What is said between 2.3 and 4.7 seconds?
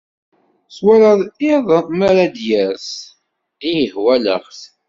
d-ires? Ih walaɣ-t.